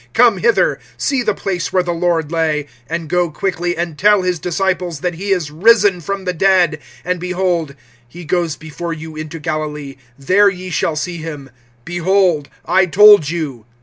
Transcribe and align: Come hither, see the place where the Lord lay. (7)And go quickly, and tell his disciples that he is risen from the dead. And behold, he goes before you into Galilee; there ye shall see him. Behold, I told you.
Come 0.13 0.39
hither, 0.39 0.79
see 0.97 1.21
the 1.21 1.35
place 1.35 1.71
where 1.71 1.83
the 1.83 1.93
Lord 1.93 2.31
lay. 2.31 2.65
(7)And 2.89 3.07
go 3.07 3.29
quickly, 3.29 3.77
and 3.77 3.99
tell 3.99 4.23
his 4.23 4.39
disciples 4.39 5.01
that 5.01 5.13
he 5.13 5.29
is 5.29 5.51
risen 5.51 6.01
from 6.01 6.25
the 6.25 6.33
dead. 6.33 6.79
And 7.05 7.19
behold, 7.19 7.75
he 8.07 8.25
goes 8.25 8.55
before 8.55 8.93
you 8.93 9.15
into 9.15 9.37
Galilee; 9.37 9.97
there 10.17 10.49
ye 10.49 10.71
shall 10.71 10.95
see 10.95 11.17
him. 11.17 11.51
Behold, 11.85 12.49
I 12.65 12.87
told 12.87 13.29
you. 13.29 13.67